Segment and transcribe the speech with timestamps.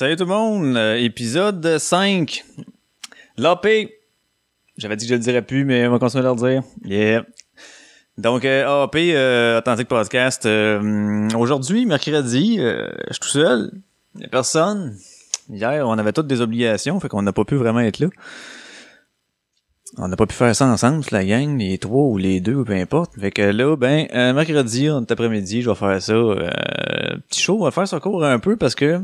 [0.00, 0.78] salut tout le monde!
[0.78, 2.42] Euh, épisode 5.
[3.36, 3.68] L'AP.
[4.78, 6.62] J'avais dit que je le dirais plus, mais on va continuer à le dire.
[6.86, 7.26] Yeah.
[8.16, 10.46] Donc, euh, AP, euh, Authentique Podcast.
[10.46, 13.72] euh, Aujourd'hui, mercredi, je suis tout seul.
[14.18, 14.96] Il a personne.
[15.50, 18.06] Hier, on avait toutes des obligations, fait qu'on n'a pas pu vraiment être là.
[19.98, 22.64] On n'a pas pu faire ça ensemble, la gang, les trois ou les deux, ou
[22.64, 23.20] peu importe.
[23.20, 26.14] Fait que là, ben, mercredi, en après-midi, je vais faire ça.
[27.28, 29.02] Petit show, on va faire ça court un peu parce que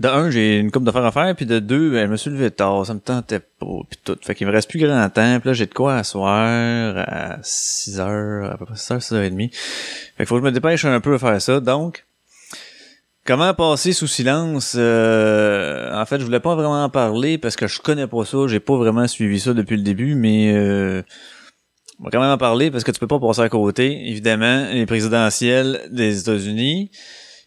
[0.00, 2.30] de un, j'ai une coupe d'affaires à faire, puis de deux, ben, je me suis
[2.30, 4.16] levé tard, ça me tentait pas, puis tout.
[4.22, 7.38] Fait qu'il me reste plus grand temps, puis là, j'ai de quoi à soir, à
[7.42, 9.50] 6 heures, à peu près 6 heures, 6 heures et demie.
[9.50, 12.04] Fait qu'il faut que je me dépêche un peu à faire ça, donc...
[13.26, 14.74] Comment passer sous silence?
[14.78, 18.46] Euh, en fait, je voulais pas vraiment en parler parce que je connais pas ça,
[18.46, 21.02] j'ai pas vraiment suivi ça depuis le début, mais euh,
[22.00, 24.08] on va quand même en parler parce que tu peux pas passer à côté.
[24.08, 26.90] Évidemment, les présidentielles des États-Unis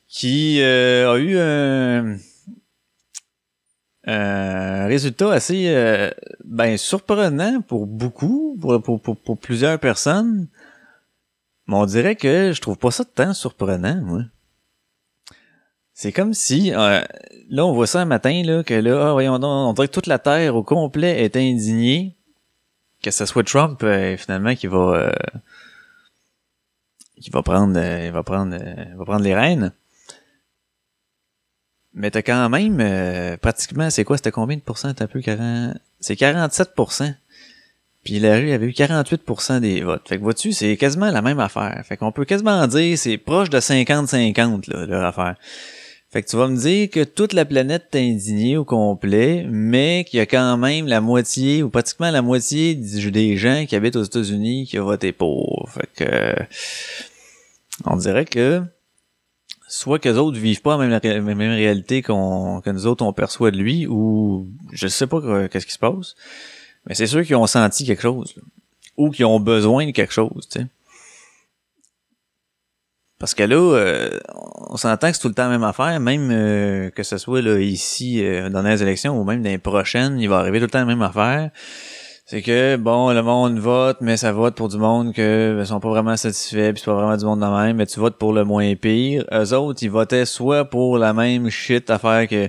[0.07, 2.17] qui euh, a eu un,
[4.05, 6.09] un résultat assez euh,
[6.43, 10.47] ben surprenant pour beaucoup, pour, pour, pour, plusieurs personnes.
[11.67, 14.21] Mais on dirait que je trouve pas ça tant surprenant, moi.
[15.93, 17.01] C'est comme si, euh,
[17.49, 20.07] là, on voit ça un matin, là, que là, ah, voyons on dirait que toute
[20.07, 22.17] la Terre au complet est indignée
[23.01, 25.11] que ce soit Trump, euh, finalement, qui va, euh,
[27.19, 29.73] qui va prendre, euh, il va prendre, euh, il va prendre les rênes.
[31.93, 35.75] Mais t'as quand même, euh, pratiquement, c'est quoi, c'était combien de pourcents, t'as peu 40,
[35.99, 37.13] c'est 47%.
[38.03, 40.07] Puis Hillary avait eu 48% des votes.
[40.07, 41.83] Fait que vois-tu, c'est quasiment la même affaire.
[41.85, 45.35] Fait qu'on peut quasiment dire, c'est proche de 50-50, là, leur affaire.
[46.11, 50.03] Fait que tu vas me dire que toute la planète est indignée au complet, mais
[50.05, 53.95] qu'il y a quand même la moitié, ou pratiquement la moitié des gens qui habitent
[53.95, 55.69] aux États-Unis qui ont voté pour.
[55.69, 56.35] Fait que,
[57.85, 58.61] on dirait que,
[59.71, 63.13] soit que les autres vivent pas la même, même réalité qu'on, que nous autres on
[63.13, 66.15] perçoit de lui, ou je sais pas que- qu'est-ce qui se passe,
[66.85, 68.43] mais c'est sûr qu'ils ont senti quelque chose, là.
[68.97, 70.67] ou qu'ils ont besoin de quelque chose, tu sais.
[73.17, 74.19] Parce que là, euh,
[74.69, 77.41] on s'entend que c'est tout le temps la même affaire, même euh, que ce soit
[77.41, 80.65] là, ici euh, dans les élections ou même dans les prochaines, il va arriver tout
[80.65, 81.51] le temps la même affaire.
[82.31, 85.81] C'est que bon, le monde vote, mais ça vote pour du monde que ben, sont
[85.81, 88.31] pas vraiment satisfaits, puis c'est pas vraiment du monde de même, mais tu votes pour
[88.31, 89.25] le moins pire.
[89.33, 92.47] Eux autres, ils votaient soit pour la même shit affaire que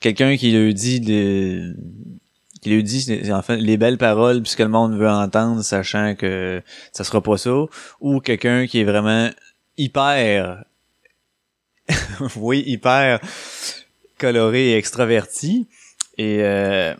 [0.00, 1.76] quelqu'un qui leur dit de
[2.60, 6.60] qui lui dit en les belles paroles puisque le monde veut entendre sachant que
[6.90, 7.66] ça sera pas ça
[8.00, 9.30] ou quelqu'un qui est vraiment
[9.78, 10.64] hyper
[12.34, 13.20] oui hyper
[14.18, 15.68] coloré et extraverti
[16.18, 16.94] et euh,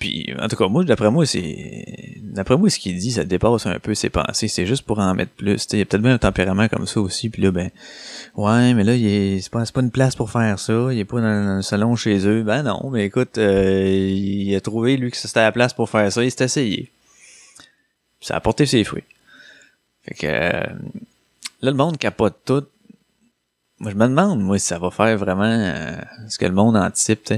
[0.00, 3.66] puis en tout cas moi d'après moi c'est d'après moi ce qu'il dit ça dépasse
[3.66, 6.14] un peu ses pensées c'est juste pour en mettre plus il y a peut-être bien
[6.14, 7.70] un tempérament comme ça aussi puis là ben
[8.36, 10.88] Ouais, mais là, il est, c'est pas, c'est pas une place pour faire ça.
[10.92, 12.42] Il est pas dans un salon chez eux.
[12.42, 16.10] Ben non, mais écoute, euh, il a trouvé, lui, que c'était la place pour faire
[16.12, 16.22] ça.
[16.22, 16.90] Il s'est essayé.
[18.20, 19.04] Ça a porté ses fruits.
[20.02, 20.74] Fait que, euh,
[21.62, 22.64] là, le monde capote tout.
[23.80, 25.96] Moi, je me demande, moi, si ça va faire vraiment euh,
[26.28, 27.34] ce que le monde anticipe, tu.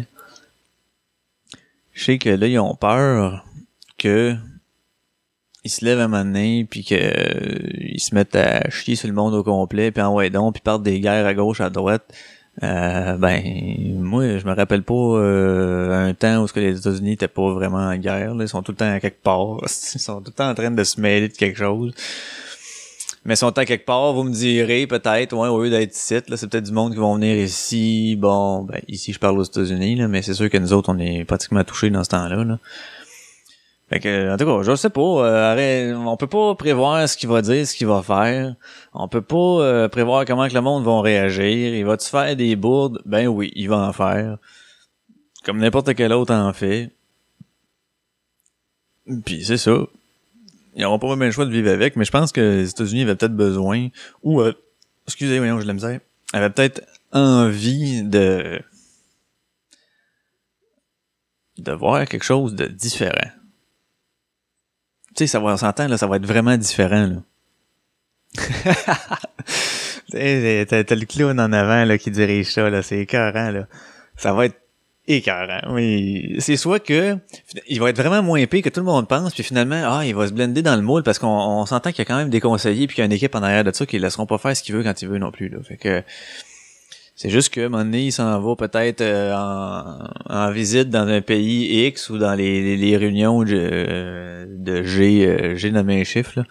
[1.92, 3.44] Je sais que là, ils ont peur
[3.98, 4.36] que
[5.64, 9.08] ils se lèvent un moment donné, puis que euh, ils se mettent à chier sur
[9.08, 12.12] le monde au complet, puis en donc, puis partent des guerres à gauche, à droite.
[12.62, 13.42] Euh, ben,
[13.98, 17.52] moi, je me rappelle pas euh, un temps où ce que les États-Unis étaient pas
[17.52, 18.34] vraiment en guerre.
[18.34, 18.44] là.
[18.44, 19.58] Ils sont tout le temps à quelque part.
[19.62, 21.94] Ils sont tout le temps en train de se mêler de quelque chose.
[23.24, 26.36] Mais sont à quelque part, vous me direz peut-être, ouais, au lieu d'être ici, là,
[26.36, 28.16] c'est peut-être du monde qui vont venir ici.
[28.16, 30.98] Bon, ben ici je parle aux États-Unis, là, mais c'est sûr que nous autres, on
[30.98, 32.42] est pratiquement touchés dans ce temps-là.
[32.42, 32.58] Là.
[33.92, 35.00] Fait que, en tout cas, je sais pas.
[35.00, 38.54] euh, on peut pas prévoir ce qu'il va dire, ce qu'il va faire.
[38.94, 41.74] On peut pas euh, prévoir comment que le monde va réagir.
[41.74, 43.02] Il va-tu faire des bourdes?
[43.04, 44.38] Ben oui, il va en faire.
[45.44, 46.90] Comme n'importe quel autre en fait.
[49.26, 49.76] Puis c'est ça.
[50.74, 53.02] Ils n'auront pas vraiment le choix de vivre avec, mais je pense que les États-Unis
[53.02, 53.88] avaient peut-être besoin,
[54.22, 54.54] ou, euh,
[55.06, 56.00] excusez, voyons, j'ai de la misère,
[56.32, 56.82] avaient peut-être
[57.12, 58.60] envie de
[61.58, 63.30] de voir quelque chose de différent.
[65.14, 67.22] Tu sais, ça va, on s'entend, là, ça va être vraiment différent, là.
[70.10, 73.68] T'as le clown en avant là, qui dirige ça, là, c'est écœurant, là.
[74.16, 74.61] Ça va être
[75.08, 75.60] écœurant.
[75.70, 76.36] Oui.
[76.38, 77.16] C'est soit que
[77.66, 80.14] il va être vraiment moins épais que tout le monde pense, puis finalement, ah, il
[80.14, 82.30] va se blender dans le moule parce qu'on on s'entend qu'il y a quand même
[82.30, 84.26] des conseillers puis qu'il y a une équipe en arrière de ça qui ne laisseront
[84.26, 85.48] pas faire ce qu'il veut quand il veut non plus.
[85.48, 85.58] Là.
[85.62, 86.02] Fait que
[87.16, 91.06] C'est juste que un moment donné, il s'en va peut-être euh, en, en visite dans
[91.06, 96.00] un pays X ou dans les, les, les réunions de, de G, euh, G nommé
[96.00, 96.44] un chiffre, là.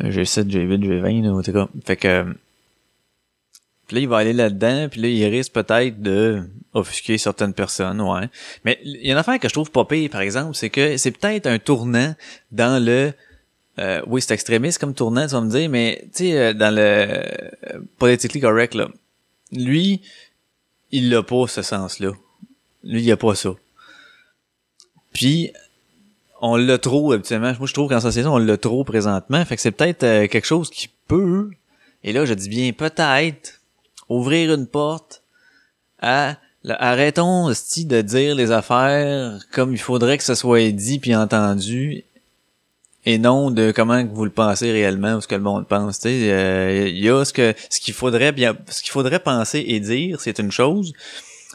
[0.00, 1.68] Euh, G7, G8, G20, là.
[1.84, 2.24] Fait que,
[3.88, 6.42] puis là, il va aller là-dedans, puis là, il risque peut-être de
[6.74, 8.28] offusquer certaines personnes, ouais.
[8.64, 10.98] Mais il y a une affaire que je trouve pas pire, par exemple, c'est que
[10.98, 12.14] c'est peut-être un tournant
[12.52, 13.12] dans le...
[13.78, 16.72] euh, oui, c'est extrémiste comme tournant, tu vas me dire, mais tu sais, euh, dans
[16.72, 18.88] le euh, politically correct, là,
[19.50, 20.02] lui,
[20.90, 22.12] il l'a pas, ce sens-là.
[22.84, 23.54] Lui, il a pas ça.
[25.14, 25.50] Puis,
[26.42, 27.52] on l'a trop, habituellement.
[27.58, 29.42] Moi, je trouve qu'en société, on l'a trop présentement.
[29.46, 31.50] Fait que c'est peut-être euh, quelque chose qui peut,
[32.04, 33.57] et là, je dis bien peut-être,
[34.08, 35.22] ouvrir une porte
[36.00, 36.36] à
[36.68, 42.04] arrêtons de dire les affaires comme il faudrait que ce soit dit puis entendu
[43.06, 46.00] et non de comment vous le pensez réellement ou ce que le monde pense.
[46.04, 49.80] Euh, Il y a ce que ce qu'il faudrait bien ce qu'il faudrait penser et
[49.80, 50.92] dire, c'est une chose.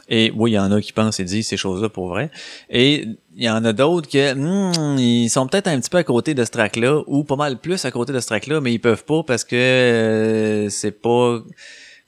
[0.08, 2.30] Et oui, il y en a qui pensent et disent ces choses-là pour vrai.
[2.70, 3.06] Et
[3.36, 6.34] il y en a d'autres que hmm, ils sont peut-être un petit peu à côté
[6.34, 9.04] de ce track-là, ou pas mal plus à côté de ce track-là, mais ils peuvent
[9.04, 11.38] pas parce que euh, c'est pas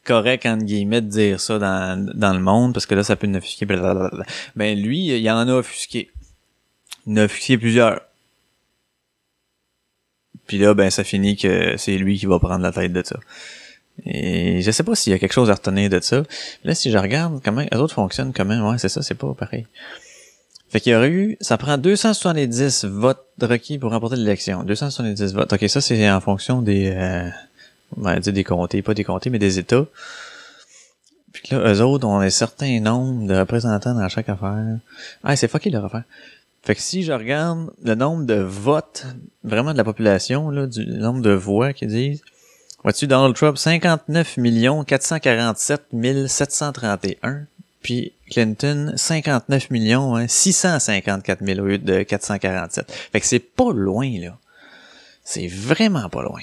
[0.07, 3.27] correct entre guillemets de dire ça dans, dans le monde parce que là ça peut
[3.27, 4.25] nous offusquer blablabla.
[4.55, 6.11] ben lui il en a offusqué.
[7.07, 8.01] Il en a offusqué plusieurs.
[10.47, 13.19] Puis là ben ça finit que c'est lui qui va prendre la tête de ça.
[14.05, 16.23] Et je sais pas s'il y a quelque chose à retenir de ça.
[16.65, 19.67] Là si je regarde comment les autres fonctionnent comment ouais c'est ça c'est pas pareil.
[20.69, 24.63] Fait qu'il y aurait eu ça prend 270 votes requis pour remporter l'élection.
[24.63, 25.53] 270 votes.
[25.53, 27.29] Ok ça c'est en fonction des euh,
[27.97, 29.87] va dire des comtés, pas des comtés, mais des États.
[31.33, 34.79] Puis là, eux autres ont un certain nombre de représentants dans chaque affaire.
[35.23, 36.05] Ah, c'est fucké leur affaire.
[36.63, 39.07] Fait que si je regarde le nombre de votes,
[39.45, 42.23] vraiment de la population, là, du nombre de voix qu'ils disent,
[42.83, 44.37] vois-tu Donald Trump, 59
[44.87, 45.83] 447
[46.27, 47.43] 731,
[47.83, 52.91] puis Clinton, 59 millions, hein, 654 000 au lieu de 447.
[53.13, 54.37] Fait que c'est pas loin, là.
[55.23, 56.43] C'est vraiment pas loin.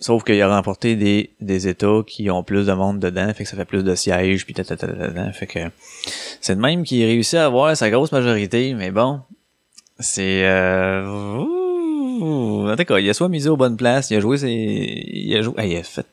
[0.00, 3.48] Sauf qu'il a remporté des, des États qui ont plus de monde dedans, fait que
[3.48, 5.70] ça fait plus de sièges, puis fait que
[6.40, 9.22] c'est de même qu'il réussit à avoir sa grosse majorité, mais bon,
[9.98, 10.44] c'est...
[10.44, 11.06] Euh...
[12.16, 14.50] En il a soit misé aux bonnes places, il a joué ses...
[14.50, 15.54] Il a joué...
[15.56, 16.06] ah, il a fait...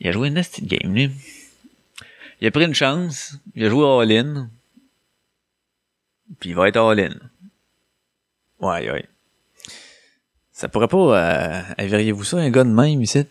[0.00, 1.10] Il a joué une nasty game, lui.
[2.40, 4.48] Il a pris une chance, il a joué all-in,
[6.38, 7.14] puis il va être all-in.
[8.60, 9.04] Ouais, ouais.
[10.58, 10.96] Ça pourrait pas...
[11.16, 13.24] Euh, verriez-vous ça, un gars de même ici?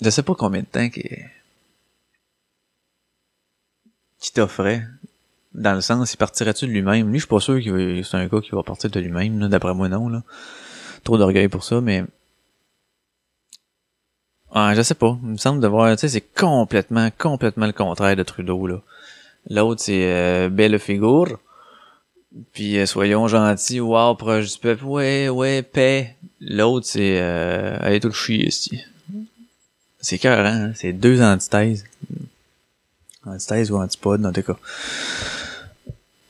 [0.00, 1.30] Je sais pas combien de temps qu'il...
[4.18, 4.84] qui t'offrait.
[5.54, 7.06] Dans le sens, il partirait-tu de lui-même?
[7.06, 9.48] Lui, je suis pas sûr que c'est un gars qui va partir de lui-même.
[9.48, 10.24] D'après moi, non, là.
[11.04, 12.02] Trop d'orgueil pour ça, mais...
[14.50, 15.16] Ah, je sais pas.
[15.22, 18.80] Il me semble de voir, tu sais, c'est complètement, complètement le contraire de Trudeau, là.
[19.48, 21.38] L'autre, c'est euh, Belle Figure.
[22.52, 26.16] Puis euh, soyons gentils, wow, proche du peuple, ouais, ouais, paix.
[26.40, 28.82] L'autre, c'est euh, allez tout chier ici.
[30.00, 30.72] C'est cœur, hein?
[30.74, 31.84] C'est deux antithèses.
[33.24, 34.56] Antithèse ou antipode, en tout cas.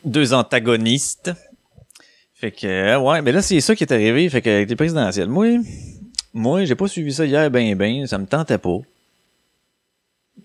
[0.04, 1.32] Deux antagonistes.
[2.34, 4.76] Fait que, euh, ouais, mais là, c'est ça qui est arrivé, fait que, avec les
[4.76, 5.28] présidentielles.
[5.28, 5.58] Moi,
[6.34, 8.78] moi, j'ai pas suivi ça hier ben ben, ça me tentait pas.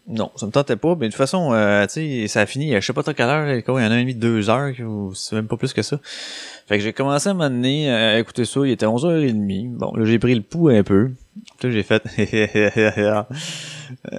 [0.10, 2.74] Non, ça me tentait pas, mais de toute façon, euh, tu sais, ça a fini,
[2.74, 5.14] je sais pas trop quelle heure, il y en a un demi, deux heures, ou
[5.14, 6.00] c'est même pas plus que ça.
[6.66, 9.76] Fait que j'ai commencé à m'amener à écouter ça, il était 11h30.
[9.76, 11.12] Bon, là, j'ai pris le pouls un peu.
[11.62, 12.04] J'ai fait,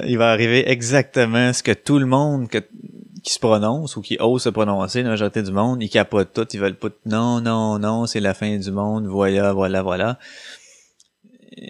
[0.07, 4.42] il va arriver exactement ce que tout le monde qui se prononce ou qui ose
[4.42, 8.07] se prononcer, la majorité du monde, ils capotent tout, ils veulent pas, non, non, non,
[8.07, 10.18] c'est la fin du monde, voilà, voilà, voilà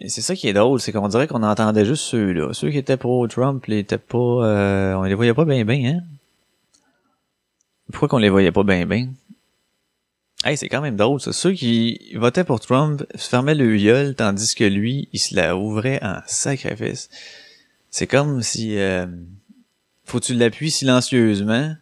[0.07, 2.53] c'est ça qui est drôle, c'est qu'on dirait qu'on entendait juste ceux-là.
[2.53, 4.19] Ceux qui étaient pro-Trump, ils étaient pas.
[4.19, 6.03] Euh, on les voyait pas bien bien, hein?
[7.91, 9.11] Pourquoi qu'on les voyait pas bien bien?
[10.45, 11.33] Hey, c'est quand même drôle, ça.
[11.33, 15.57] Ceux qui votaient pour Trump se fermaient le gueule, tandis que lui, il se la
[15.57, 17.09] ouvrait en sacrifice.
[17.91, 19.07] C'est comme si euh,
[20.05, 21.75] faut que tu l'appuies silencieusement.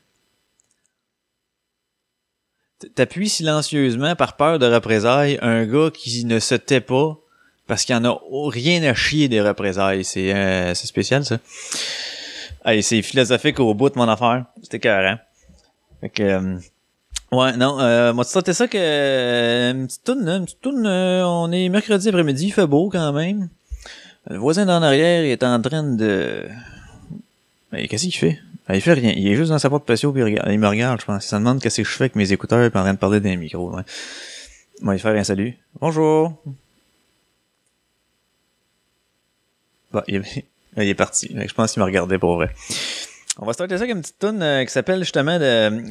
[2.94, 7.18] T'appuies silencieusement par peur de représailles un gars qui ne se tait pas
[7.66, 8.20] parce qu'il y en a
[8.50, 10.04] rien à chier des représailles.
[10.04, 11.38] C'est euh, spécial, ça.
[12.64, 14.44] Hey, c'est philosophique au bout de mon affaire.
[14.62, 15.16] C'était carré.
[16.00, 16.23] Fait que...
[16.23, 16.58] Euh,
[17.32, 18.78] ouais, non, euh, moi, c'était ça que...
[18.78, 23.12] Euh, une petite toune, une petite euh, on est mercredi après-midi, il fait beau quand
[23.12, 23.49] même.
[24.28, 26.44] Le voisin d'en arrière, il est en train de...
[27.73, 28.40] Mais qu'est-ce qu'il fait?
[28.75, 29.12] il fait rien.
[29.16, 31.25] Il est juste dans sa porte patio, puis il, regarde, il me regarde, je pense.
[31.25, 33.20] Il se demande qu'est-ce que je fais avec mes écouteurs, puis en train de parler
[33.20, 33.70] d'un micro.
[33.70, 33.82] Ouais.
[34.82, 35.56] Moi, il fait un salut.
[35.80, 36.32] Bonjour!
[40.08, 41.34] Il, est parti.
[41.34, 42.50] Je pense qu'il m'a regardé pour vrai.
[43.38, 45.38] On va starter ça avec une petite tune euh, qui s'appelle justement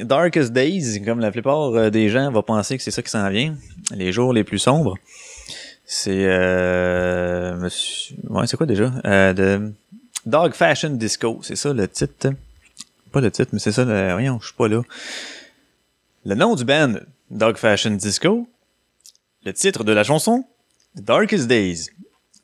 [0.04, 3.30] Darkest Days, comme la plupart euh, des gens vont penser que c'est ça qui s'en
[3.30, 3.56] vient.
[3.92, 4.96] Les jours les plus sombres.
[5.86, 7.70] C'est euh,
[8.30, 8.92] ouais, c'est quoi déjà?
[10.26, 12.30] Dog Fashion Disco, c'est ça le titre.
[13.12, 14.82] Pas le titre, mais c'est ça le voyons, je suis pas là.
[16.26, 16.94] Le nom du band
[17.30, 18.48] Dog Fashion Disco.
[19.44, 20.46] Le titre de la chanson
[20.96, 21.92] Darkest Days.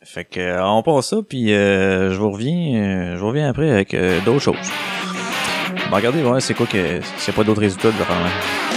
[0.03, 3.50] Fait que euh, on passe ça puis euh, je vous reviens euh, je vous reviens
[3.50, 4.72] après avec euh, d'autres choses.
[5.89, 8.70] Bon, regardez voir c'est quoi que c'est pas d'autres résultats de vraiment.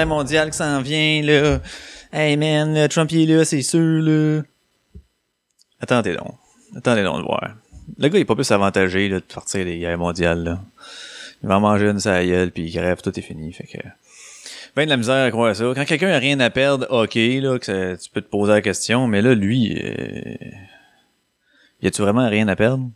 [0.00, 1.60] Guerre mondiale qui s'en vient, là.
[2.12, 4.42] Hey man, Trump il est là, c'est sûr, là.
[5.80, 6.34] Attendez donc.
[6.76, 7.56] Attendez donc de voir.
[7.98, 10.60] Le gars, il est pas plus avantagé, là, de partir des guerres mondiales, là.
[11.42, 13.78] Il va en manger une sa puis il crève, tout est fini, fait que...
[14.76, 15.64] Ben de la misère à croire ça.
[15.74, 19.06] Quand quelqu'un a rien à perdre, ok, là, que tu peux te poser la question,
[19.08, 20.34] mais là, lui, euh,
[21.82, 22.88] y a-tu vraiment rien à perdre?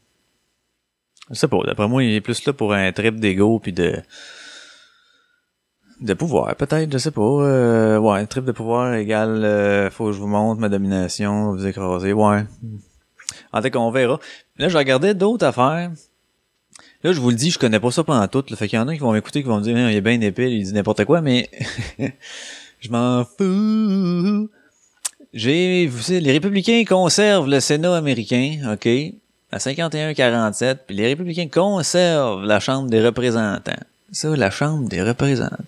[1.30, 4.00] Je sais pas, d'après moi, il est plus là pour un trip d'ego puis de
[6.00, 7.22] de pouvoir, peut-être, je sais pas.
[7.22, 11.66] Euh, ouais, trip de pouvoir égale euh, faut que je vous montre ma domination, vous
[11.66, 12.44] écraser, ouais.
[13.52, 14.18] En tout cas, on verra.
[14.58, 15.90] Là, je regardais d'autres affaires.
[17.02, 18.44] Là, je vous le dis, je connais pas ça pendant tout.
[18.48, 20.00] Là, fait qu'il y en a qui vont m'écouter, qui vont me dire, il est
[20.00, 21.50] bien épais, il dit n'importe quoi, mais
[22.80, 24.50] je m'en fous.
[25.32, 28.86] J'ai, vous savez, les républicains conservent le Sénat américain, ok,
[29.52, 33.72] à 51-47, puis les républicains conservent la Chambre des représentants.
[34.14, 35.58] Ça, la Chambre des représentants.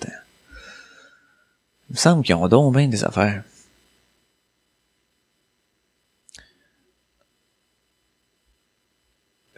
[1.88, 3.42] Il me semble qu'ils ont donc bien des affaires.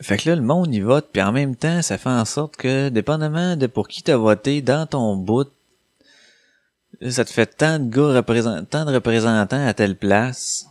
[0.01, 2.57] Fait que là, le monde y vote, puis en même temps, ça fait en sorte
[2.57, 5.51] que, dépendamment de pour qui t'as voté dans ton bout,
[7.07, 10.68] ça te fait tant de gars représentants, tant de représentants à telle place.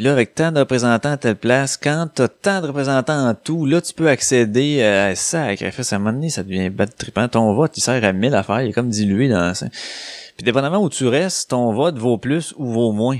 [0.00, 3.34] Puis là, avec tant de représentants à telle place, quand t'as tant de représentants en
[3.34, 5.42] tout, là, tu peux accéder à ça.
[5.42, 7.28] À un moment donné, ça devient bête trippant.
[7.28, 8.62] Ton vote, il sert à mille affaires.
[8.62, 9.66] Il est comme dilué dans ça.
[9.68, 13.18] Puis dépendamment où tu restes, ton vote vaut plus ou vaut moins.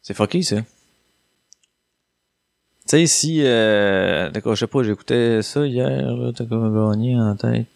[0.00, 0.56] C'est fucké, ça.
[0.56, 0.64] Tu
[2.86, 3.42] sais, si...
[3.44, 7.66] Euh, d'accord, je sais pas, j'écoutais ça hier, t'as comme gagné en tête.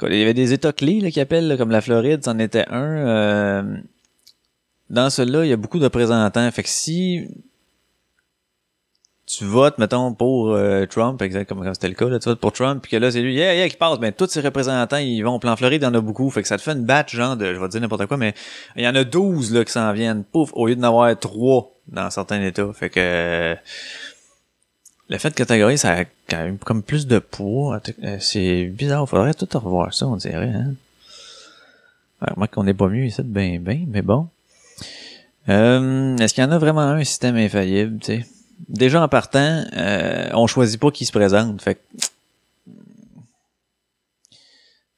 [0.00, 2.64] Il y avait des états clés là, qui appellent, là, comme la Floride, c'en était
[2.68, 2.96] un.
[2.96, 3.76] Euh,
[4.90, 6.50] dans celui-là, il y a beaucoup de représentants.
[6.50, 7.28] Fait que si
[9.26, 12.52] tu votes, mettons, pour euh, Trump, exact comme, c'était le cas, là, tu votes pour
[12.52, 15.22] Trump, puis que là, c'est lui, yeah, yeah, qui passe, ben tous ses représentants, ils
[15.22, 15.40] vont.
[15.40, 16.30] Puis en Floride, il y en a beaucoup.
[16.30, 18.16] Fait que ça te fait une batch, genre de, je vais te dire n'importe quoi,
[18.16, 18.34] mais
[18.76, 20.22] il y en a 12 là, qui s'en viennent.
[20.22, 22.72] Pouf, au lieu d'en avoir 3 dans certains États.
[22.72, 23.54] Fait que euh,
[25.08, 27.80] le fait de catégoriser, ça a quand même comme plus de poids.
[28.04, 30.52] Euh, C'est bizarre, faudrait tout revoir ça, on dirait.
[30.54, 30.74] Hein?
[32.36, 34.28] Moi qu'on n'est pas mieux ici de ben ben, mais bon.
[35.48, 38.26] Euh, Est-ce qu'il y en a vraiment un système infaillible, tu sais?
[38.68, 41.60] Déjà en partant, euh, on choisit pas qui se présente.
[41.60, 41.80] Fait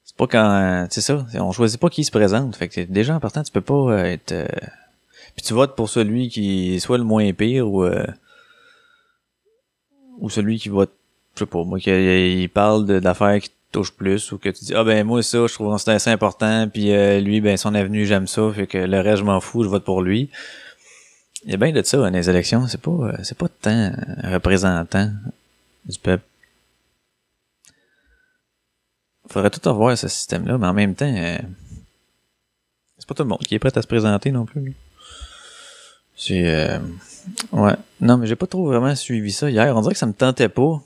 [0.04, 2.56] c'est pas quand c'est ça, on choisit pas qui se présente.
[2.56, 4.46] Fait que déjà en partant, tu peux pas euh, être euh,
[5.34, 8.06] puis tu votes pour celui qui soit le moins pire ou euh,
[10.18, 10.92] ou celui qui vote
[11.34, 14.64] je sais pas moi qui il parle d'affaires qui te touchent plus ou que tu
[14.64, 17.74] dis ah ben moi ça je trouve c'est assez important puis euh, lui ben son
[17.74, 20.30] avenue j'aime ça fait que le reste je m'en fous je vote pour lui.
[21.44, 23.92] Il y a bien de ça dans les élections c'est pas euh, c'est pas tant
[24.22, 25.10] un représentant
[25.84, 26.24] du peuple.
[29.28, 31.38] Faudrait tout revoir ce système là mais en même temps euh,
[32.98, 34.74] c'est pas tout le monde qui est prêt à se présenter non plus
[36.18, 36.78] c'est euh,
[37.52, 37.74] ouais.
[38.00, 39.74] Non mais j'ai pas trop vraiment suivi ça hier.
[39.76, 40.82] On dirait que ça me tentait pas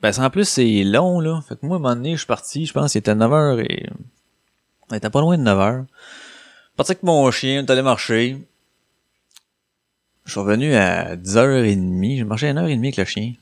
[0.00, 1.40] ben, c'est- en plus, c'est long, là.
[1.48, 3.60] Fait que moi, à un moment donné, je suis parti, je pense qu'il était 9h
[3.60, 3.86] et...
[4.90, 5.84] Il était pas loin de 9h.
[6.76, 8.38] Parti avec mon chien, on est allé marcher.
[10.24, 12.16] Je suis revenu à 10h30.
[12.18, 13.34] J'ai marché à 1h30 avec le chien.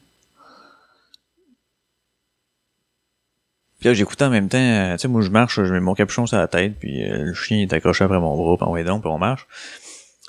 [3.79, 5.95] Puis là, j'écoutais en même temps, euh, tu sais, moi, je marche, je mets mon
[5.95, 8.85] capuchon sur la tête, puis euh, le chien est accroché après mon bras, puis on
[8.85, 9.47] donc, puis on marche.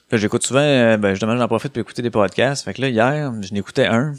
[0.09, 2.65] Puis j'écoute souvent, euh, ben, justement, j'en profite pour écouter des podcasts.
[2.65, 4.13] Fait que là, hier, je n'écoutais un.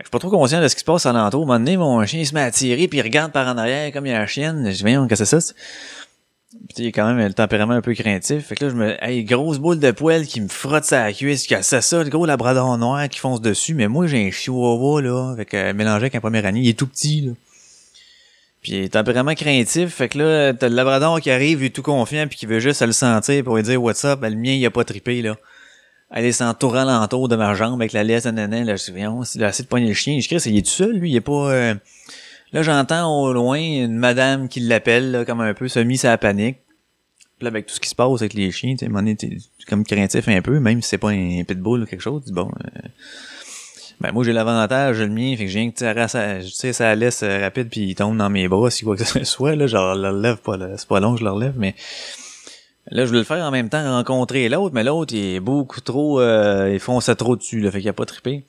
[0.00, 1.40] Je suis pas trop conscient de ce qui se passe alentour.
[1.40, 3.48] À un moment donné, mon chien il se met à tirer, puis il regarde par
[3.48, 4.64] en arrière comme il y a la chienne.
[4.70, 5.54] Je dis, voyons, qu'est-ce que c'est ça?
[6.50, 8.46] Puis il a quand même le tempérament un peu craintif.
[8.46, 9.04] Fait que là, je me.
[9.04, 12.26] Hey, grosse boule de poêle qui me frotte sa cuisse, qui ça, ça, le gros
[12.26, 13.74] labrador noir qui fonce dessus?
[13.74, 16.60] Mais moi, j'ai un chihuahua, là, avec euh, mélangé avec un premier année.
[16.60, 17.32] Il est tout petit, là.
[18.62, 19.94] Puis est tempérament craintif.
[19.94, 22.60] Fait que là, t'as le labrador qui arrive, il est tout confiant, puis qui veut
[22.60, 24.20] juste le sentir pour lui dire what's up.
[24.20, 25.36] Ben, le mien, il a pas trippé, là.
[26.10, 28.64] Elle est s'entourer l'entour de ma jambe avec la laisse nanana.
[28.64, 30.18] Là, je suis voyons, il a assez de pogner le chien.
[30.20, 31.50] Je crie, il est tout seul, lui, il est pas.
[31.52, 31.74] euh,
[32.52, 36.58] Là, j'entends au loin une madame qui l'appelle, comme un peu semi sa panique.
[37.36, 39.36] Puis là, avec tout ce qui se passe avec les chiens, tu sais, à t'es
[39.68, 42.50] comme craintif un peu, même si c'est pas un pitbull ou quelque chose, tu bon.
[42.64, 42.88] euh,
[44.00, 46.72] ben moi j'ai l'avantage, j'ai le mien, fait que j'ai rien que à tu sais,
[46.72, 49.56] ça laisse euh, rapide puis il tombe dans mes bras si quoi que ce soit,
[49.56, 51.74] là, je le relève pas, là, c'est pas long je le mais
[52.90, 55.80] Là, je voulais le faire en même temps, rencontrer l'autre, mais l'autre, il est beaucoup
[55.80, 56.20] trop...
[56.20, 58.46] Euh, il fonce trop dessus, là, fait qu'il a pas trippé.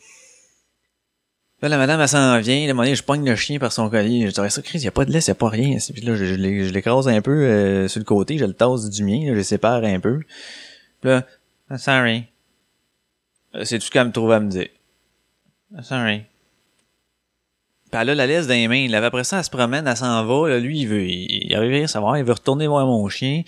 [1.62, 2.68] Là, la madame, elle s'en vient.
[2.68, 4.28] Là, donné, je pogne le chien par son collier.
[4.28, 5.78] Je dirais ça, Chris, y a pas de laisse, y a pas rien.
[5.94, 8.54] Puis là, je, je l'é- je l'écrase un peu euh, sur le côté, je le
[8.54, 10.22] tasse du mien, là, je le sépare un peu.
[11.04, 11.26] Là,
[11.76, 12.28] sorry.
[13.64, 14.70] C'est tout ce qu'elle me trouve à me dire?
[15.82, 16.24] Sorry.
[17.92, 18.88] Puis elle la laisse dans les mains.
[18.88, 20.50] Là, après ça, elle se promène, elle s'en va.
[20.50, 23.44] Là, lui, il veut, il, il arrive à savoir, il veut retourner voir mon chien.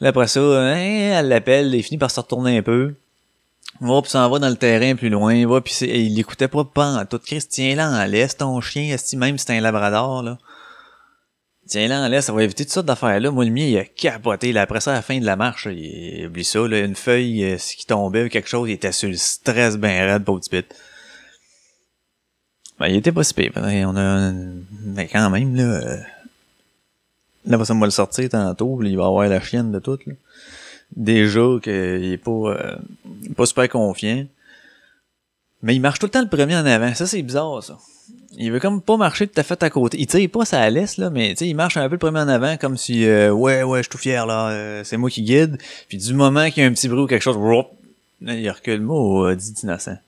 [0.00, 2.94] Là, après ça, hein, elle l'appelle, il finit par se retourner un peu.
[3.80, 6.64] Va puis s'en va dans le terrain plus loin, il va puis il l'écoutait pas
[6.64, 7.18] pas tout.
[7.18, 10.38] Christ, là en laisse ton chien, est même si c'est un labrador là.
[11.66, 13.32] Tiens là en laisse, ça va éviter toutes sortes d'affaires là.
[13.32, 14.52] Moi le mien, il a capoté.
[14.52, 16.94] Là, après ça, à la fin de la marche, là, il oublie ça, là, une
[16.94, 20.40] feuille euh, qui tombait ou quelque chose, il était sur le stress ben raide, pauvre
[20.40, 20.66] petit bit.
[22.80, 23.52] Ben, il était pas si pire.
[23.56, 24.32] On a
[24.84, 25.62] mais quand même là.
[25.62, 25.96] euh,
[27.46, 29.98] Là, ça va le sortir tantôt, il va avoir la chienne de tout.
[30.06, 30.14] Là.
[30.96, 31.72] Déjà qu'il
[32.12, 32.76] est pas, euh,
[33.36, 34.24] pas super confiant.
[35.62, 36.94] Mais il marche tout le temps le premier en avant.
[36.94, 37.78] Ça, c'est bizarre, ça.
[38.36, 39.98] Il veut comme pas marcher tout à fait à côté.
[40.00, 42.56] Il tire pas sa laisse, là, mais il marche un peu le premier en avant,
[42.56, 45.58] comme si, euh, ouais, ouais, je suis tout fier, là, euh, c'est moi qui guide.
[45.88, 47.66] Puis du moment qu'il y a un petit bruit ou quelque chose, whoop,
[48.22, 48.80] là, il recule.
[48.80, 49.98] Moi, dit innocent.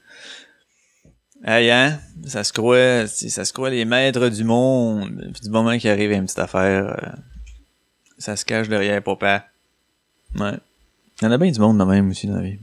[1.49, 5.31] Hey, hein, ça se croit, ça se croit les maîtres du monde.
[5.41, 7.13] Du moment qu'il arrive une petite affaire, euh,
[8.19, 9.47] ça se cache derrière papa.
[10.35, 10.59] Ouais.
[11.21, 12.59] Il y en a bien du monde de même aussi dans la vie.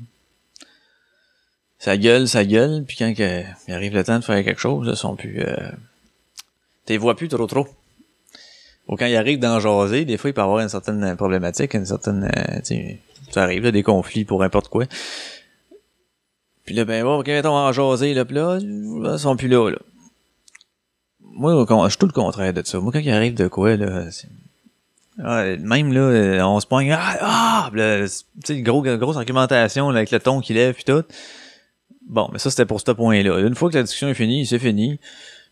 [1.79, 4.87] Ça gueule, ça gueule, puis quand que- il arrive le temps de faire quelque chose,
[4.91, 5.41] ils sont plus...
[5.41, 5.71] Euh...
[6.85, 7.67] T'es vois plus trop trop.
[8.89, 11.85] Ou quand il arrive d'en jaser, des fois il peut avoir une certaine problématique, une
[11.85, 12.25] certaine...
[12.25, 12.99] euh, tu sais,
[13.31, 14.85] ça arrive, là, des conflits pour n'importe quoi.
[16.65, 19.77] Puis là, ben, bon, quand on en jaser, là, là, ils sont plus là, là.
[21.35, 22.79] Moi, je suis tout le contraire de ça.
[22.79, 24.05] Moi, quand il arrive de quoi, là,
[25.19, 28.07] ah, même là, euh, on se pogne, ah, ah, tu
[28.45, 31.03] sais, gros, grosse argumentation là, avec le ton qu'il lève puis tout.
[32.07, 33.39] Bon, mais ça c'était pour ce point-là.
[33.39, 34.99] Une fois que la discussion est finie, c'est fini.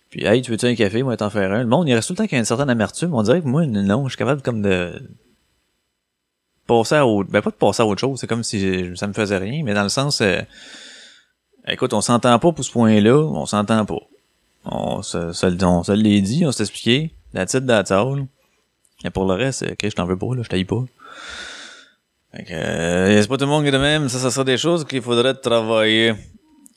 [0.09, 1.03] Puis, hey, tu veux-tu un café?
[1.03, 1.59] Moi, t'en faire un.
[1.59, 3.13] Le monde, il reste tout le temps qu'il y a une certaine amertume.
[3.13, 5.01] On dirait que moi, non, je suis capable comme de
[6.67, 8.19] passer à autre, ben pas de passer à autre chose.
[8.19, 10.41] C'est comme si ça me faisait rien, mais dans le sens, euh,
[11.67, 13.99] écoute, on s'entend pas pour ce point-là, on s'entend pas.
[14.65, 17.11] On se, se, on se l'est dit, on s'est expliqué.
[17.33, 18.27] La titre de la table.
[19.03, 20.83] Et pour le reste, ok, je t'en veux pas, là, je t'aille pas.
[22.33, 24.43] Fait que, euh, c'est pas tout le monde qui est de même, ça, ça sera
[24.43, 26.13] des choses qu'il faudrait travailler.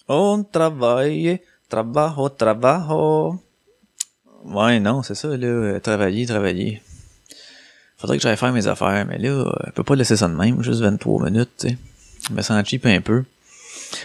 [0.09, 3.40] On travaille, trabajo, trabajo.
[4.44, 6.83] Ouais, non, c'est ça, là, euh, travailler, travailler.
[7.97, 10.35] Faudrait que j'aille faire mes affaires, mais là, euh, je peux pas laisser ça de
[10.35, 11.79] même, juste 23 minutes, tu sais.
[12.29, 13.25] Je me sens cheap un peu.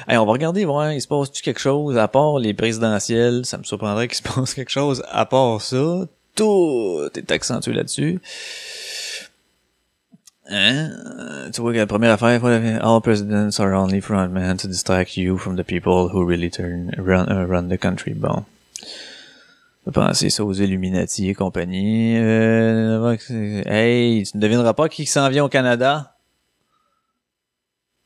[0.08, 3.58] Hey, on va regarder, voir, il se passe-tu quelque chose, à part les présidentielles, ça
[3.58, 6.06] me surprendrait qu'il se passe quelque chose à part ça.
[6.36, 8.20] Tout est accentué là-dessus.
[10.50, 10.90] Hein?
[11.20, 15.38] Euh, Tu vois que la première affaire, all presidents are only frontmen to distract you
[15.38, 18.14] from the people who really turn, run, uh, run the country.
[18.14, 18.46] Bon.
[19.92, 22.16] Penser ça aux Illuminati et compagnie.
[22.18, 23.16] Euh,
[23.66, 26.16] hey, tu ne devineras pas qui s'en vient au Canada?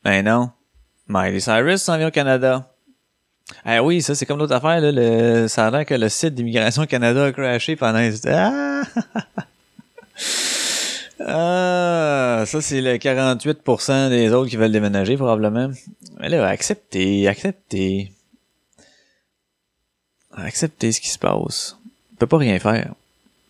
[0.04, 0.52] Ben non.
[1.08, 2.70] Miley Cyrus s'en vient au Canada.
[3.66, 6.34] Ah oui, ça c'est comme l'autre affaire, là, le, ça a l'air que le site
[6.34, 8.10] d'immigration Canada a crashé pendant...
[8.28, 8.84] Ah!
[11.26, 15.72] Ah, ça c'est le 48% des autres qui veulent déménager probablement.
[16.20, 18.12] Mais là, acceptez, acceptez.
[20.36, 21.78] Acceptez ce qui se passe.
[22.14, 22.94] On peut pas rien faire.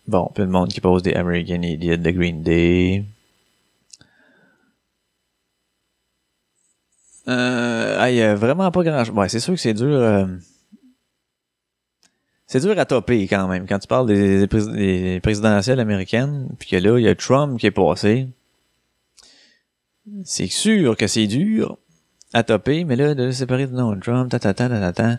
[0.06, 3.04] Bon, plein de monde qui pose des American Idiot de Green Day.
[7.28, 9.14] Euh, y a vraiment pas grand chose.
[9.14, 9.86] Ouais, c'est sûr que c'est dur.
[9.98, 10.26] euh,
[12.46, 13.66] C'est dur à topper quand même.
[13.66, 17.58] Quand tu parles des, prés- des présidentielles américaines, puis que là, il y a Trump
[17.58, 18.28] qui est passé.
[20.24, 21.78] C'est sûr que c'est dur
[22.34, 25.18] à topper, mais là, de séparer de Donald Trump, ta ta ta ta ta ta.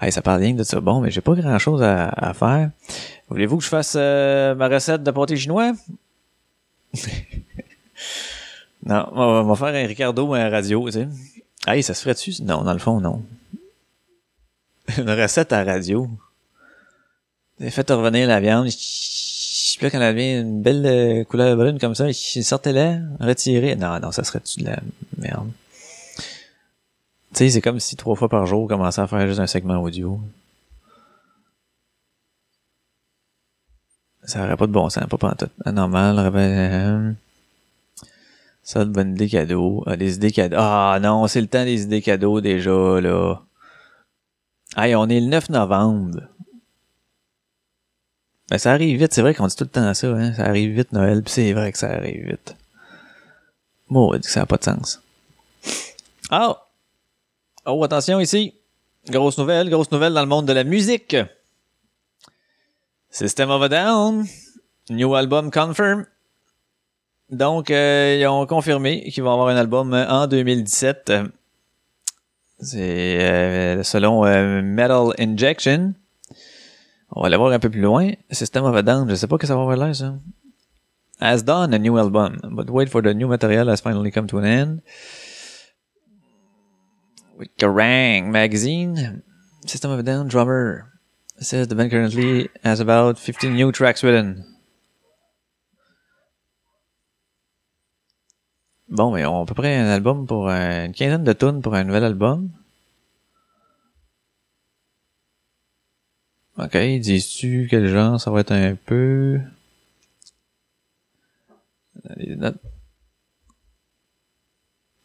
[0.00, 0.80] Hey, ça parle rien de ça.
[0.80, 2.70] Bon, mais j'ai pas grand chose à, à faire.
[3.28, 5.72] Voulez-vous que je fasse euh, ma recette de pâté chinois?
[8.86, 11.08] non, on va, faire un Ricardo à la radio, tu sais.
[11.66, 12.40] Hey, ça se ferait-tu?
[12.42, 13.20] Non, dans le fond, non.
[14.98, 16.08] Une recette à la radio.
[17.58, 18.66] J'ai fait revenir la viande.
[18.68, 23.74] Puis là, quand elle avait une belle euh, couleur brune comme ça, sortez-la, retirez.
[23.74, 24.78] Non, non, ça serait-tu de la
[25.18, 25.50] merde?
[27.32, 29.48] Tu sais, c'est comme si trois fois par jour, on commençait à faire juste un
[29.48, 30.20] segment audio.
[34.22, 35.52] Ça aurait pas de bon sens, pas pantoute.
[35.66, 36.18] Normal,
[38.66, 39.84] ça, de bonne idée cadeau.
[39.86, 40.56] Ah, des idées cadeaux.
[40.58, 43.36] Ah, non, c'est le temps des idées cadeaux déjà, là.
[44.76, 46.22] Hey, on est le 9 novembre.
[48.50, 50.34] Ben, ça arrive vite, c'est vrai qu'on dit tout le temps ça, hein.
[50.34, 52.56] Ça arrive vite, Noël, pis c'est vrai que ça arrive vite.
[53.88, 55.00] Moi, que ça n'a pas de sens.
[56.30, 56.66] Ah!
[57.66, 58.52] Oh, attention ici.
[59.08, 61.16] Grosse nouvelle, grosse nouvelle dans le monde de la musique.
[63.10, 64.26] System of a Down.
[64.90, 66.04] New album confirm.
[67.30, 71.10] Donc, euh, ils ont confirmé qu'ils vont avoir un album euh, en 2017.
[71.10, 71.26] Euh,
[72.58, 75.94] C'est euh, selon euh, Metal Injection.
[77.10, 78.12] On va aller voir un peu plus loin.
[78.30, 80.14] System of a Down, je sais pas que ça va avoir l'air, ça.
[81.20, 84.38] Has done a new album, but wait for the new material has finally come to
[84.38, 84.82] an end.
[87.38, 88.30] With Kerrang!
[88.30, 89.22] magazine,
[89.66, 90.92] System of a Down drummer
[91.38, 94.55] says the band currently has about 15 new tracks written.
[98.88, 101.60] Bon, mais on a à peu près un album pour euh, une quinzaine de tonnes
[101.60, 102.50] pour un nouvel album.
[106.58, 109.40] Ok, dis-tu quel genre ça va être un peu?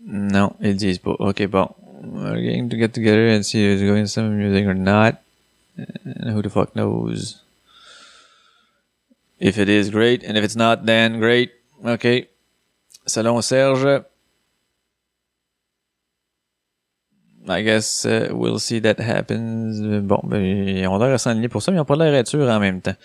[0.05, 1.15] Non, ils disent pas.
[1.19, 1.69] Ok, bon.
[2.03, 5.21] We're going to get together and see if it's going some music or not.
[5.77, 7.41] And who the fuck knows?
[9.39, 11.51] If it is great, and if it's not, then great.
[11.83, 12.30] Ok.
[13.05, 14.03] Selon Serge,
[17.47, 19.81] I guess uh, we'll see that happens.
[20.03, 22.27] Bon, ben, ils ont l'air à s'enligner pour ça, mais ils ont pas l'air d'être
[22.27, 22.95] sûrs en même temps.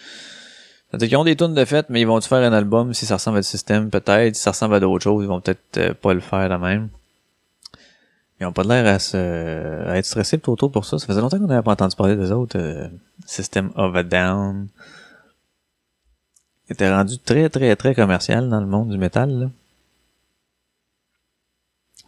[0.89, 3.15] C'est-à-dire qu'ils ont des tunes de fête, mais ils vont-tu faire un album si ça
[3.15, 3.91] ressemble à du système?
[3.91, 4.37] Peut-être.
[4.37, 6.91] Si ça ressemble à d'autres choses, ils vont peut-être euh, pas le faire de même.
[8.39, 9.17] Ils ont pas l'air à, se,
[9.89, 10.99] à être stressés autour pour ça.
[10.99, 12.59] Ça faisait longtemps qu'on n'avait pas entendu parler des autres.
[12.59, 12.89] Euh,
[13.25, 14.69] System of a Down.
[16.69, 19.51] Ils étaient rendus très, très, très commercial dans le monde du métal, là.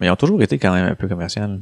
[0.01, 1.61] Mais ils ont toujours été quand même un peu commercial.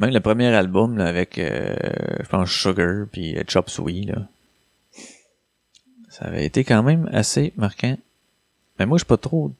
[0.00, 1.74] Même le premier album là, avec, euh,
[2.20, 4.26] je pense, Sugar puis euh, Chop Suey, là.
[6.08, 7.96] Ça avait été quand même assez marquant.
[8.78, 9.52] Mais moi, je suis pas trop...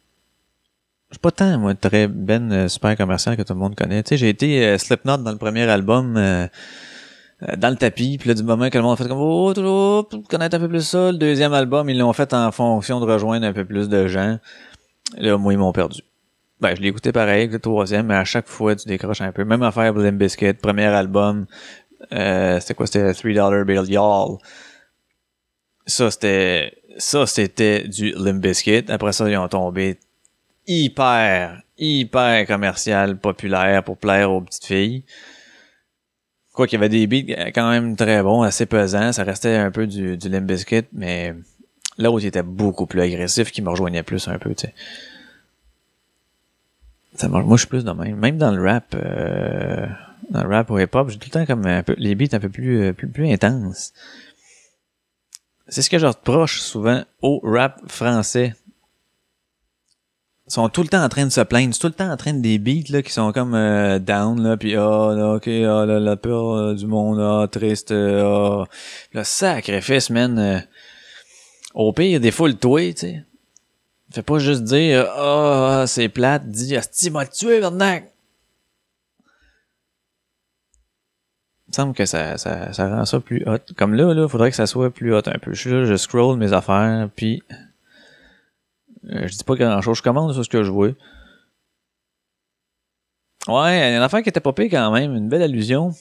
[1.10, 4.02] Je pas tant, moi, très ben euh, super commercial que tout le monde connaît.
[4.02, 6.16] Tu sais, j'ai été euh, Slipknot dans le premier album...
[6.16, 6.46] euh,
[7.58, 9.52] dans le tapis, puis là, du moment que le monde a fait comme oh,
[10.08, 13.04] pour connaître un peu plus ça, le deuxième album, ils l'ont fait en fonction de
[13.04, 14.38] rejoindre un peu plus de gens.
[15.16, 16.02] Là, moi, ils m'ont perdu.
[16.60, 19.44] Ben, je l'ai écouté pareil le troisième, mais à chaque fois, tu décroches un peu.
[19.44, 21.46] Même affaire Limp Bizkit, premier album,
[22.12, 22.86] euh, c'était quoi?
[22.86, 24.38] C'était $3 Bill Y'all.
[25.86, 28.84] Ça, c'était, ça, c'était du Limp Bizkit.
[28.88, 29.98] Après ça, ils ont tombé
[30.66, 35.04] hyper, hyper commercial, populaire pour plaire aux petites filles.
[36.52, 39.12] Quoi qu'il y avait des beats quand même très bons, assez pesants.
[39.12, 40.30] Ça restait un peu du, du
[40.92, 41.34] mais
[41.98, 44.74] l'autre était beaucoup plus agressif, qui me rejoignait plus un peu, tu sais.
[47.14, 47.44] Ça marche.
[47.44, 48.16] Moi, je suis plus dans même.
[48.16, 49.86] Même dans le rap, euh,
[50.30, 52.40] dans le rap ou hip-hop, j'ai tout le temps comme un peu, les beats un
[52.40, 53.92] peu plus, euh, plus, plus intenses.
[55.68, 58.54] C'est ce que je reproche souvent au rap français.
[60.46, 62.18] Ils sont tout le temps en train de se plaindre, c'est tout le temps en
[62.18, 65.48] train de des beats là qui sont comme euh, down là puis ah là, OK
[65.48, 68.68] ah là, la peur euh, du monde ah triste euh, ah
[69.14, 70.62] le sacrifice man
[71.74, 73.24] au pire des fois le toi tu sais
[74.14, 78.00] Fais pas juste dire ah ah, c'est plate, dis Asti m'a tué maintenant.
[81.66, 83.58] Il me semble que ça, ça, ça rend ça plus hot.
[83.76, 85.52] Comme là, là, faudrait que ça soit plus hot un peu.
[85.52, 87.42] Je suis là, je scroll mes affaires, puis
[89.10, 89.98] euh, je dis pas grand chose.
[89.98, 90.92] Je commande sur ce que je vois.
[93.48, 95.92] Ouais, il y a une affaire qui était pire quand même, une belle allusion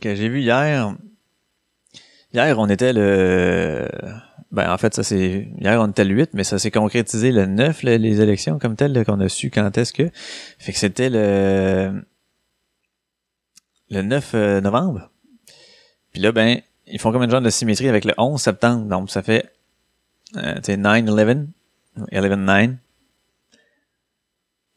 [0.00, 0.96] que j'ai vue hier.
[2.32, 3.88] Hier, on était le
[4.52, 5.48] ben, en fait, ça c'est.
[5.60, 8.76] Hier, on était le 8, mais ça s'est concrétisé le 9, là, les élections comme
[8.76, 10.10] telles, qu'on a su quand est-ce que.
[10.58, 12.04] Fait que c'était le.
[13.90, 15.10] Le 9 euh, novembre.
[16.12, 18.86] Puis là, ben, ils font comme une genre de symétrie avec le 11 septembre.
[18.86, 19.50] Donc, ça fait.
[20.36, 21.46] Euh, tu sais, 9-11.
[22.10, 22.76] 11-9.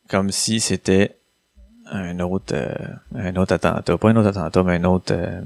[0.09, 1.17] Comme si c'était
[1.91, 2.53] un autre.
[2.55, 2.73] euh,
[3.15, 3.97] un autre attentat.
[3.97, 5.13] Pas un autre attentat, mais un autre.
[5.13, 5.41] euh,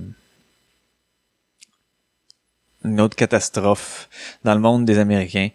[2.83, 4.09] une autre catastrophe
[4.43, 5.49] dans le monde des Américains.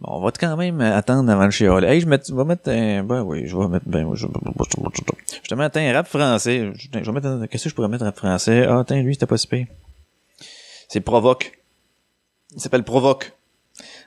[0.00, 1.86] Bon, on va quand même attendre avant le chialer.
[1.86, 3.04] Hey, je, met- je vais mettre un...
[3.04, 3.88] Ben oui, je vais mettre...
[3.88, 6.72] Ben, je, je te mets un rap français.
[6.76, 7.26] Je, vais mettre...
[7.28, 8.66] un- Qu'est-ce que je pourrais mettre rap français?
[8.68, 9.66] Ah, attends, lui, c'était pas si pire.
[10.88, 11.58] C'est Provoque.
[12.54, 13.32] Il s'appelle Provoque.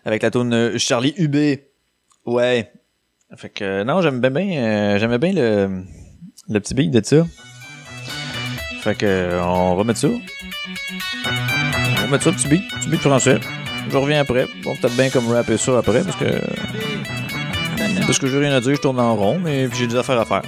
[0.05, 1.35] Avec la euh, Charlie UB.
[2.25, 2.71] Ouais.
[3.35, 5.83] Fait que, non, j'aime bien, bien euh, j'aimais bien le,
[6.49, 7.25] le petit beat de ça.
[8.81, 10.07] Fait que, on va mettre ça.
[12.07, 13.37] On va mettre ça, petit beat, petit beat français.
[13.91, 14.47] Je reviens après.
[14.63, 16.39] Bon, peut-être bien comme rapper ça après, parce que.
[18.05, 20.23] Parce que j'ai rien à dire, je tourne en rond, mais j'ai des affaires à
[20.23, 20.43] faire.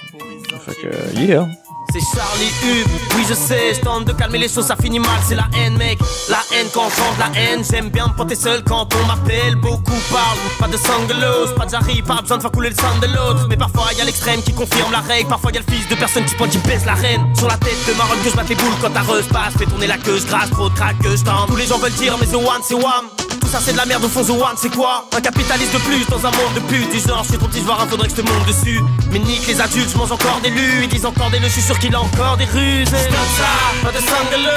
[0.65, 1.49] Fait que, yeah.
[1.91, 5.19] C'est Charlie Hub, oui je sais, je tente de calmer les choses, ça finit mal,
[5.27, 5.97] c'est la haine mec.
[6.29, 9.55] La haine quand chante la haine, j'aime bien me porter seul quand on m'appelle.
[9.55, 12.95] Beaucoup parlent, pas de sanguelos, pas de Jarry, pas besoin de faire couler le sang
[13.01, 13.47] de l'autre.
[13.49, 15.95] Mais parfois y a l'extrême qui confirme la règle, parfois y a le fils de
[15.95, 17.25] personne qui pointe, qui baisse la reine.
[17.35, 19.65] Sur la tête de Maroc que je batte les boules quand ta reuse passe, fais
[19.65, 21.47] tourner la queue, je trop de que je tente.
[21.47, 23.85] Tous les gens veulent dire mais The One c'est Wham tout ça c'est de la
[23.85, 26.61] merde au fond The One c'est quoi Un capitaliste de plus dans un monde de
[26.61, 29.19] pute Du genre je suis ton petit joueur faudrait que je te monte dessus Mais
[29.19, 31.61] nique les adultes je mange encore des lus Ils disent encore des le je suis
[31.63, 32.85] sûr qu'il a encore des ruses.
[32.85, 34.53] Je donne ça, pas de sangalo.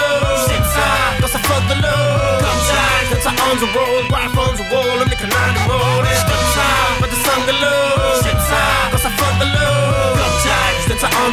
[0.47, 0.87] J'aime ça,
[1.21, 2.05] quand ça fuck de l'eau.
[2.39, 2.61] Comme
[3.11, 6.05] donne ça on the road, wife on the wall, mec en animal.
[6.05, 6.67] Je donne ça,
[7.01, 7.75] pas de sangalo.
[8.23, 8.92] J'aime ça, quand ça
[10.93, 11.33] En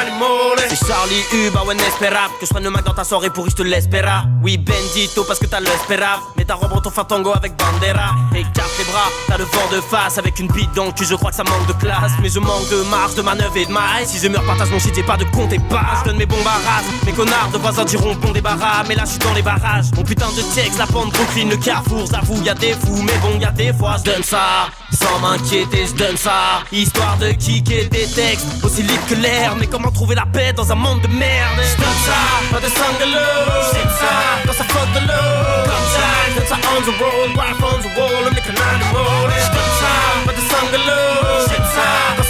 [0.00, 0.68] animal.
[0.68, 2.34] C'est Charlie Hub, ah ouais, n'espérable.
[2.38, 4.24] Que je prenne le Mac dans ta soirée pour je te l'espéra.
[4.42, 8.14] Oui, Bendito, parce que t'as l'espérable Mais t'as rebre ton fantango avec Bandera.
[8.34, 11.14] Écarte les bras, t'as le vent de face Avec une bite dans le cul, je
[11.14, 13.72] crois que ça manque de classe Mais je manque de marge, de manœuvre et de
[13.72, 14.06] maille.
[14.06, 16.26] Si je meurs, partage mon shit, j'ai pas de compte et pas Je donne mes
[16.26, 18.84] bombes à race, mes connards de voisins diront bon débarras.
[18.86, 19.86] Mais là, je suis dans les barrages.
[19.96, 23.38] Mon putain de texte, la pente Brooklyn, le carrefour J'avoue, y'a des fous, mais bon,
[23.40, 26.62] y'a des fois Je donne ça, sans m'inquiéter, je donne ça.
[26.70, 28.46] Histoire de kicker des textes.
[28.62, 31.58] Aussi libre que l'air, mais comment trouver la paix dans un monde de merde?
[31.58, 33.26] Je donne ça, pas de sangalo
[33.72, 34.14] J'aime ça,
[34.46, 35.64] quand ça fuck de l'eau.
[35.64, 38.56] Comme ça, je donne ça on the road, wife on the wall, le mec en
[38.74, 39.92] animal Je donne ça,
[40.26, 42.21] pas de ça, ça fuck de l'eau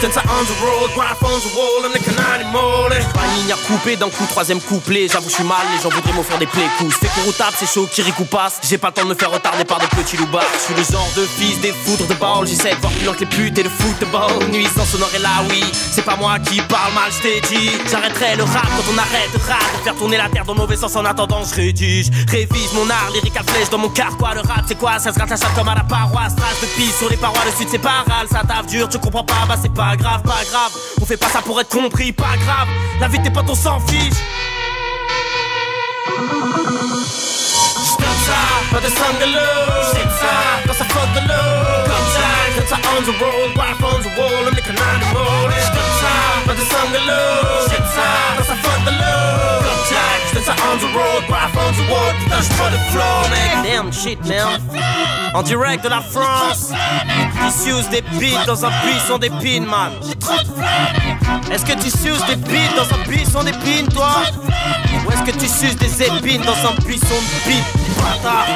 [0.00, 0.44] Donne ça on
[3.96, 5.08] d'un coup, troisième couplet.
[5.08, 7.68] J'avoue je suis mal, les gens voudraient m'offrir des plaies coups J'fais pour tape, c'est
[7.68, 8.60] chaud, Kirikou passe.
[8.62, 10.82] J'ai pas le temps de me faire retarder par des petits loupards Je suis le
[10.82, 12.46] genre de fils des foudres de ball.
[12.46, 14.48] J'essaie de voir plus loin que les putes et le football.
[14.50, 15.64] Nuisance sonore est là, oui.
[15.92, 17.70] C'est pas moi qui parle mal, je t'ai dit.
[17.90, 20.96] J'arrêterai le rap quand on arrêtera De faire tourner la terre dans mauvais sens.
[20.96, 22.10] En attendant je rédige.
[22.28, 24.98] Révise mon art, lyrique à flèche dans mon car Quoi le rap c'est quoi?
[24.98, 26.34] Ça se gratte la chatte comme à la paroisse.
[26.36, 28.28] Trace de pisse sur les parois, le sud c'est pas râle.
[28.30, 30.72] Ça taffe dur, tu comprends pas, bah c'est pas grave, pas grave.
[31.00, 32.68] On fait pas ça pour être compris, pas grave.
[33.00, 34.20] La vie t'es pas on s'en fiche.
[37.90, 39.46] J'donne ça, pas de sangalo
[39.92, 40.34] J'aime ça,
[40.66, 41.50] quand ça fuck de l'eau.
[41.84, 45.54] Comme ça, j'donne ça on the road, wife on the wall, le mec en animal
[45.64, 46.12] J'donne ça,
[46.46, 47.22] pas de sangalo
[47.68, 49.62] J'aime ça, quand ça fuck de l'eau.
[49.64, 53.92] Comme ça, j'donne ça on the road, wife on the wall Le flow, mec Damn
[53.92, 54.60] shit, man.
[55.34, 56.72] En direct de la France.
[57.50, 59.92] S'use des beats dans un buisson d'épines, man.
[61.50, 64.22] Est-ce que tu suces des beats dans un buisson d'épines, toi?
[65.06, 68.46] Ou est-ce que tu suces des épines dans un buisson de beats, bâtard?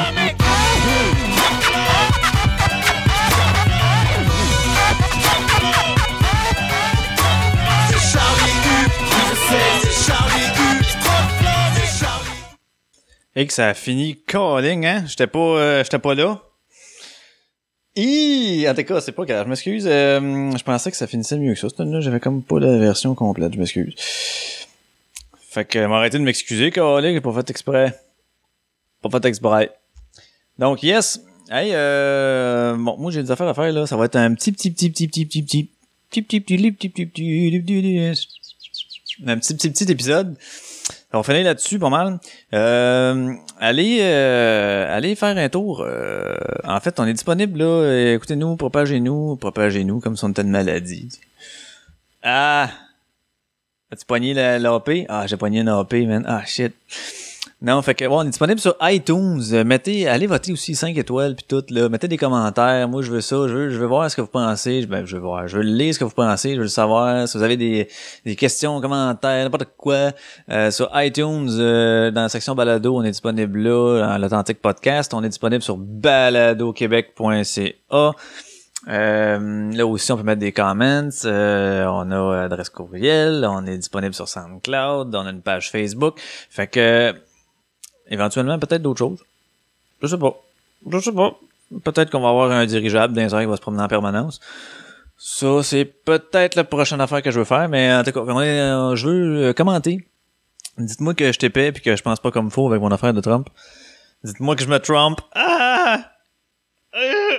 [13.36, 15.04] Et que ça a fini calling, hein?
[15.06, 16.40] J'étais pas, euh, j'étais pas là.
[17.96, 18.66] Hi!
[18.68, 19.44] En tout cas, c'est pas grave.
[19.44, 19.86] Je m'excuse.
[19.86, 21.68] euh, je pensais que ça finissait mieux que ça.
[21.68, 23.54] Cette là j'avais comme pas la version complète.
[23.54, 23.94] Je m'excuse.
[25.50, 27.20] Fait que, m'arrêter de m'excuser, calling.
[27.20, 28.00] Pas fait exprès.
[29.02, 29.72] Pas fait exprès.
[30.58, 31.20] Donc, yes.
[31.50, 33.86] Hey, euh, bon, moi, j'ai des affaires à faire, là.
[33.86, 35.42] Ça va être un petit, petit, petit, petit, petit, petit,
[36.10, 40.36] petit, petit, petit, petit, petit, petit, petit, petit, petit, un petit, petit, petit épisode.
[41.14, 42.18] On va finir là-dessus pas mal.
[42.52, 45.80] Euh, allez, euh, allez faire un tour.
[45.86, 48.14] euh, en fait, on est disponible là.
[48.14, 51.08] Écoutez-nous, propagez-nous, propagez-nous comme si on était une maladie.
[52.22, 52.68] Ah!
[53.92, 55.06] As-tu pogné la- l'AP?
[55.08, 56.24] Ah, j'ai pogné une AP, man.
[56.26, 56.74] Ah, shit.
[57.66, 59.40] Non, fait que, bon, on est disponible sur iTunes.
[59.52, 61.88] Euh, Mettez, allez voter aussi 5 étoiles puis tout, là.
[61.88, 62.86] Mettez des commentaires.
[62.90, 63.36] Moi, je veux ça.
[63.48, 64.82] Je veux, je veux voir ce que vous pensez.
[64.82, 65.48] Je- Ben, je veux voir.
[65.48, 66.50] Je veux lire ce que vous pensez.
[66.50, 67.26] Je veux le savoir.
[67.26, 67.88] Si vous avez des,
[68.26, 70.10] des questions, commentaires, n'importe quoi.
[70.50, 75.14] Euh, sur iTunes, euh, dans la section balado, on est disponible là, dans l'Authentique Podcast.
[75.14, 78.12] On est disponible sur baladoquebec.ca.
[78.86, 81.08] Euh, là aussi, on peut mettre des comments.
[81.24, 83.48] Euh, on a adresse courriel.
[83.50, 85.14] On est disponible sur SoundCloud.
[85.14, 86.20] On a une page Facebook.
[86.50, 87.14] Fait que,
[88.08, 89.24] éventuellement, peut-être d'autres choses.
[90.02, 90.34] Je sais pas.
[90.90, 91.34] Je sais pas.
[91.84, 94.40] Peut-être qu'on va avoir un dirigeable heures qui va se promener en permanence.
[95.16, 98.40] Ça, c'est peut-être la prochaine affaire que je veux faire, mais en tout cas, on
[98.40, 100.06] est- euh, je veux euh, commenter.
[100.76, 103.20] Dites-moi que je t'épais puis que je pense pas comme faux avec mon affaire de
[103.20, 103.48] Trump.
[104.24, 105.20] Dites-moi que je me trompe.
[105.34, 106.10] Ah!
[106.92, 107.36] Hmm,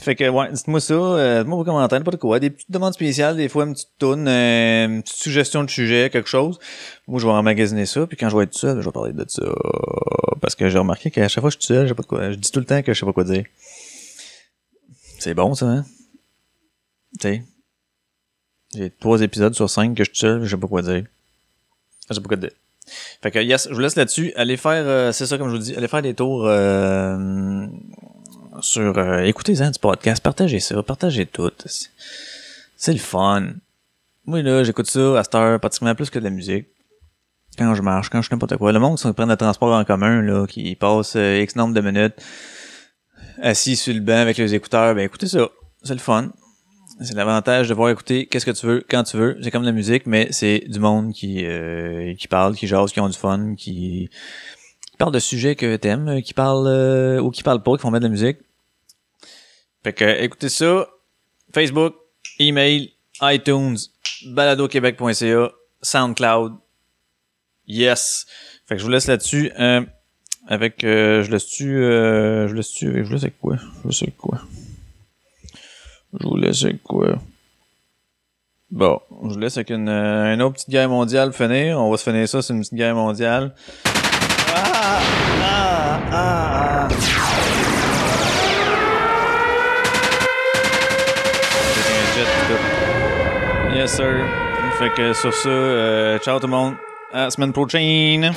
[0.00, 0.94] fait que, ouais, dites-moi ça.
[0.94, 2.40] Euh, dites-moi vos commentaires, n'importe quoi.
[2.40, 6.10] Des petites demandes spéciales, des fois une petite toune, euh, une petite suggestion de sujet,
[6.10, 6.58] quelque chose.
[7.06, 9.24] Moi, je vais emmagasiner ça, puis quand je vais être seul, je vais parler de
[9.28, 9.42] ça.
[10.40, 12.08] Parce que j'ai remarqué qu'à chaque fois que je suis seul, je sais pas de
[12.08, 12.30] quoi.
[12.30, 13.44] Je dis tout le temps que je sais pas quoi dire.
[15.18, 15.84] C'est bon, ça, hein?
[17.20, 17.44] Tu sais.
[18.74, 21.04] J'ai trois épisodes sur cinq que je suis seul, je sais pas quoi dire.
[22.08, 22.52] Je sais pas quoi dire.
[23.22, 24.32] Fait que, yes, je vous laisse là-dessus.
[24.36, 27.66] Allez faire, euh, c'est ça comme je vous dis, allez faire des tours euh,
[28.60, 28.96] sur...
[28.98, 31.50] euh, Écoutez-en du podcast, partagez ça, partagez tout.
[31.66, 33.50] C'est- le fun.
[34.26, 36.66] Moi, là, j'écoute ça à cette heure pratiquement plus que de la musique.
[37.58, 38.72] Quand je marche, quand je fais n'importe quoi.
[38.72, 41.80] Le monde qui prend le transport en commun, là, qui passe euh, X nombre de
[41.80, 42.14] minutes
[43.42, 45.48] assis sur le banc avec les écouteurs, ben écoutez ça.
[45.82, 46.30] C'est le fun.
[47.02, 49.38] C'est l'avantage de pouvoir écouter qu'est-ce que tu veux, quand tu veux.
[49.42, 53.00] C'est comme la musique, mais c'est du monde qui euh, qui parle, qui jase, qui
[53.00, 54.10] ont du fun, qui,
[55.00, 57.80] qui parle de sujets que t'aimes, euh, qui parle euh, ou qui parle pas, qui
[57.80, 58.36] font mettre de la musique.
[59.82, 60.86] Fait que écoutez ça.
[61.54, 61.94] Facebook,
[62.38, 62.92] email,
[63.22, 63.78] iTunes,
[64.26, 66.52] baladoquebec.ca, SoundCloud.
[67.66, 68.26] Yes.
[68.66, 69.50] Fait que je vous laisse là-dessus.
[69.58, 69.80] Euh,
[70.46, 73.56] avec, euh, je laisse-tu, euh, je laisse-tu, je laisse avec quoi?
[73.84, 74.42] Je laisse quoi?
[76.20, 77.18] Je vous laisse avec quoi?
[78.70, 81.80] Bon, je vous laisse avec une, euh, une autre petite guerre mondiale finir.
[81.80, 83.54] On va se finir ça, c'est une petite guerre mondiale.
[85.42, 86.88] Ah, ah, ah.
[93.74, 94.24] Yes, sir.
[94.78, 96.74] Fait que sur ça, euh, ciao tout le monde.
[97.12, 98.32] À la semaine prochaine.